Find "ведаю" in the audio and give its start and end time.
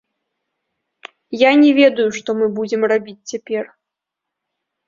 1.79-2.07